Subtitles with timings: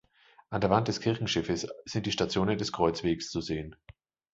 [0.49, 3.75] An der Wand des Kirchenschiffes sind die Stationen des Kreuzwegs zu sehen.